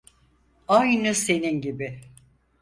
Aynı 0.67 1.13
senin 1.15 1.61
gibi. 1.61 2.01